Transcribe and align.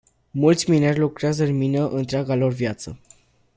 Mulți 0.31 0.69
mineri 0.69 0.99
lucrează 0.99 1.43
în 1.43 1.57
mină 1.57 1.87
întreaga 1.89 2.35
lor 2.35 2.51
viață. 2.53 2.99